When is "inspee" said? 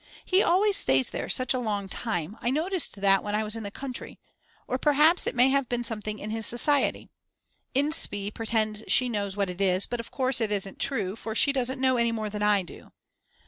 7.75-8.33